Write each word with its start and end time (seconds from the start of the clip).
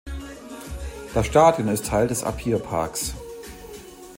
Das 1.13 1.27
Stadion 1.27 1.67
ist 1.67 1.85
Teil 1.85 2.07
des 2.07 2.23
Apia 2.23 2.57
Parks. 2.57 3.13